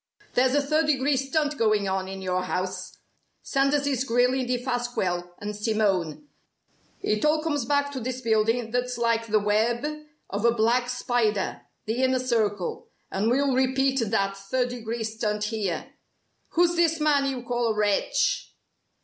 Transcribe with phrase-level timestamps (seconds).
[0.33, 2.97] There's a third degree stunt going on in your house.
[3.43, 6.27] Sanders is grilling Defasquelle and Simone.
[7.03, 9.85] It all comes back to this building that's like the web
[10.27, 15.93] of a black spider the Inner Circle and we'll repeat that third degree stunt here.
[16.53, 18.55] Who's this man you call a wretch?"